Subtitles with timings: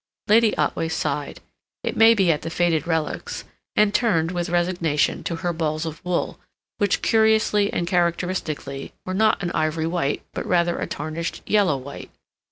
[0.27, 1.41] Lady Otway sighed,
[1.83, 3.43] it may be at the faded relics,
[3.75, 6.39] and turned, with resignation, to her balls of wool,
[6.79, 12.09] which, curiously and characteristically, were not an ivory white, but rather a tarnished yellow white.